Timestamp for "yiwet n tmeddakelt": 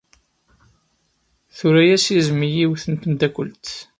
2.55-3.65